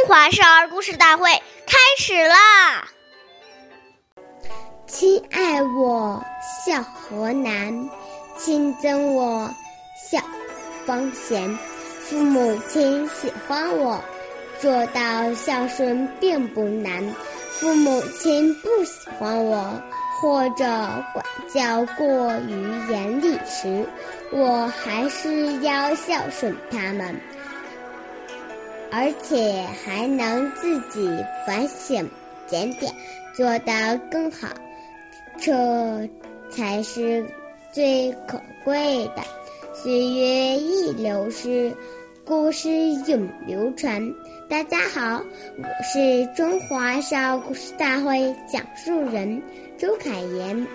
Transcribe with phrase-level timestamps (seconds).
[0.00, 1.30] 中华少儿故事大会
[1.66, 2.88] 开始啦！
[4.86, 6.24] 亲爱我
[6.64, 7.90] 孝河南，
[8.34, 9.54] 亲憎我
[10.10, 10.18] 孝
[10.86, 11.54] 方贤。
[12.00, 14.02] 父母亲喜欢我，
[14.58, 17.04] 做到孝顺并不难。
[17.50, 19.82] 父母亲不喜欢我，
[20.18, 20.64] 或者
[21.12, 21.22] 管
[21.52, 23.86] 教过于严厉时，
[24.32, 27.20] 我还是要孝顺他们。
[28.92, 31.08] 而且还能自己
[31.46, 32.08] 反省
[32.46, 32.92] 检点，
[33.32, 34.48] 做得更好，
[35.38, 36.08] 这
[36.50, 37.24] 才是
[37.72, 39.22] 最可贵的。
[39.72, 41.72] 岁月易流逝，
[42.24, 42.68] 故事
[43.06, 44.02] 永流传。
[44.48, 45.22] 大家好，
[45.58, 49.40] 我是中华少儿故事大会讲述人
[49.78, 50.66] 周凯言。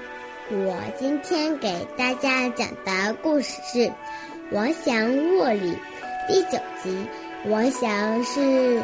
[0.49, 3.79] 我今天给大家讲的故事是
[4.51, 5.71] 《王祥卧里》
[6.27, 6.97] 第九集。
[7.47, 8.81] 王祥是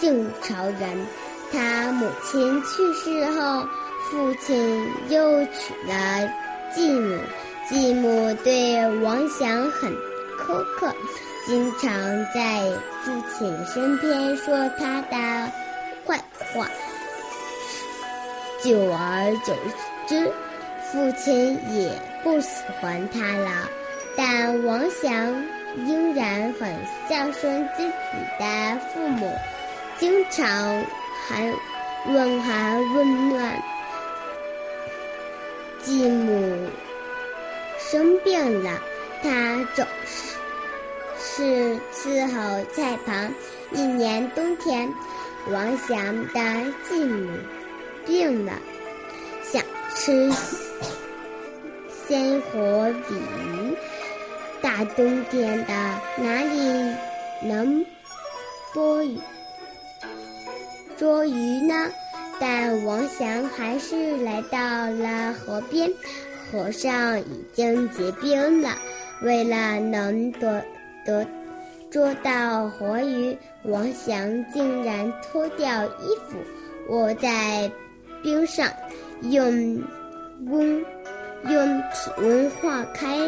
[0.00, 1.06] 晋朝人，
[1.52, 3.64] 他母亲去世后，
[4.10, 6.28] 父亲又娶了
[6.74, 7.16] 继母。
[7.68, 9.90] 继母对王祥很
[10.36, 10.92] 苛刻，
[11.46, 11.90] 经常
[12.34, 12.68] 在
[13.04, 15.16] 父亲身边说他的
[16.04, 16.20] 坏
[16.52, 16.66] 话。
[18.60, 19.54] 久而久
[20.08, 20.28] 之，
[20.90, 21.92] 父亲也
[22.24, 23.68] 不喜欢他了。
[24.16, 25.61] 但王祥。
[25.76, 26.74] 仍然很
[27.08, 27.92] 孝顺自己
[28.38, 29.32] 的父母，
[29.98, 30.84] 经常
[31.26, 31.52] 还
[32.08, 33.62] 问寒问暖。
[35.80, 36.68] 继母
[37.78, 38.80] 生病了，
[39.22, 40.36] 他总是
[41.18, 43.32] 是伺候在旁。
[43.72, 44.92] 一年冬天，
[45.50, 47.32] 王祥的继母
[48.06, 48.52] 病了，
[49.42, 49.62] 想
[49.94, 50.30] 吃
[52.06, 53.76] 鲜活鲤鱼。
[54.62, 55.72] 大冬天的，
[56.16, 56.96] 哪里
[57.42, 57.84] 能
[58.72, 59.18] 捉鱼
[60.96, 61.74] 捉鱼呢？
[62.40, 64.58] 但王祥还是来到
[64.90, 65.90] 了河边，
[66.50, 68.70] 河上已经结冰了。
[69.22, 70.62] 为了能得
[71.04, 71.26] 得
[71.90, 76.38] 捉到活鱼，王祥竟然脱掉衣服，
[76.88, 77.70] 卧在
[78.22, 78.68] 冰上，
[79.22, 79.44] 用
[80.46, 80.84] 温
[81.48, 83.18] 用体温化开。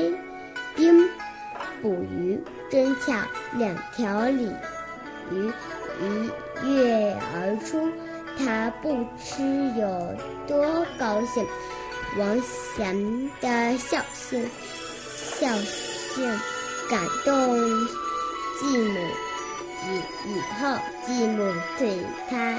[1.85, 2.41] 捕鱼
[2.71, 3.13] 真巧，
[3.59, 4.51] 两条鲤
[5.31, 5.53] 鱼
[6.01, 7.91] 一跃而出，
[8.39, 9.43] 他不知
[9.79, 10.17] 有
[10.49, 11.47] 多高兴。
[12.19, 12.41] 王
[12.75, 14.49] 祥的孝心，
[15.15, 16.27] 孝心
[16.89, 17.59] 感动
[18.59, 18.99] 继母，
[19.85, 21.99] 以以后继母对
[22.31, 22.53] 他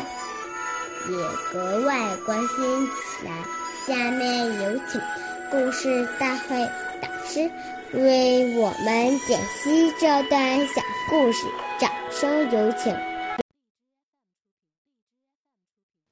[1.09, 1.17] 也
[1.51, 3.43] 格外关心起来。
[3.87, 5.01] 下面有请
[5.49, 6.69] 故事大会
[7.25, 7.51] 师。
[7.93, 11.45] 为我们解析这段小故事，
[11.79, 12.93] 掌声有请。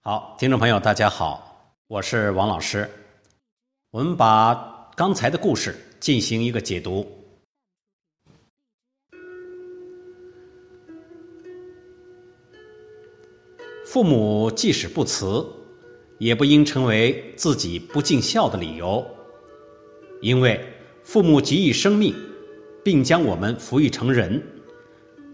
[0.01, 2.89] 好，听众朋友，大家好，我是王老师。
[3.91, 7.05] 我们把刚才的故事进行一个解读。
[13.85, 15.45] 父母即使不辞，
[16.17, 19.05] 也不应成为自己不尽孝的理由，
[20.21, 20.72] 因为。
[21.03, 22.15] 父母给予生命，
[22.83, 24.41] 并将我们抚育成人，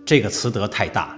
[0.04, 1.18] 这个慈德太大，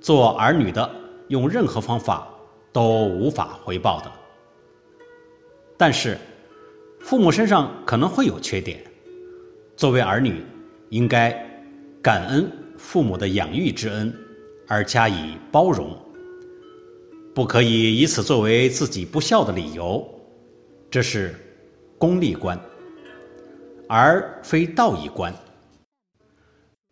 [0.00, 0.90] 做儿女的
[1.28, 2.26] 用任何方法
[2.72, 4.10] 都无法回报的。
[5.76, 6.16] 但是，
[6.98, 8.82] 父母身上可能会有缺点，
[9.76, 10.42] 作为儿女，
[10.88, 11.30] 应该
[12.02, 14.12] 感恩父母的养育之恩，
[14.66, 15.96] 而加以包容，
[17.34, 20.04] 不可以以此作为自己不孝的理由，
[20.90, 21.34] 这是
[21.98, 22.58] 功利观。
[23.88, 25.34] 而非道义观。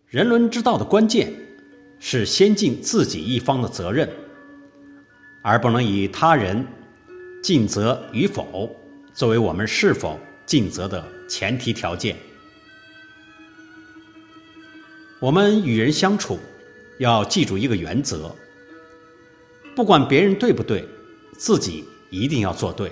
[0.07, 1.33] 人伦之道的关键
[1.99, 4.09] 是先尽自己一方的责任，
[5.43, 6.67] 而不能以他人
[7.43, 8.75] 尽责与否
[9.13, 12.17] 作为我们是否尽责的前提条件。
[15.21, 16.39] 我们与人相处
[16.99, 18.35] 要记住一个原则：
[19.75, 20.87] 不管别人对不对，
[21.37, 22.91] 自己一定要做对。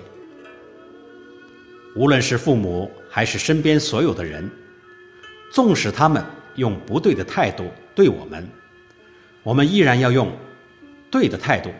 [1.94, 4.50] 无论是父母还是身边所有的人，
[5.52, 6.24] 纵使他们
[6.56, 8.48] 用不对的态度对我们，
[9.44, 10.36] 我们依然要用
[11.08, 11.70] 对的态度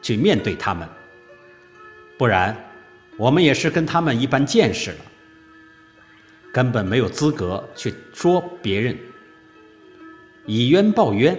[0.00, 0.88] 去面对他们。
[2.16, 2.56] 不然，
[3.18, 4.98] 我们也是跟他们一般见识了，
[6.54, 8.96] 根本没有资格去说别人。
[10.46, 11.38] 以冤报冤，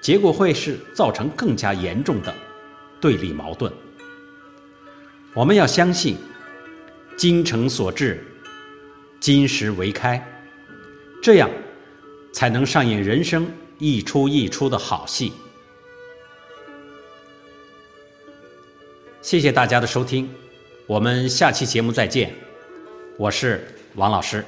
[0.00, 2.34] 结果会是造成更加严重的
[2.98, 3.70] 对立矛盾。
[5.34, 6.16] 我们要相信。
[7.18, 8.24] 精诚所至
[9.18, 10.24] 金石为开
[11.20, 11.50] 这样
[12.32, 13.44] 才能上演人生
[13.78, 15.32] 一出一出的好戏。
[19.20, 20.30] 谢谢大家的收听
[20.86, 22.32] 我们下期节目再见。
[23.16, 23.66] 我是
[23.96, 24.44] 王老师。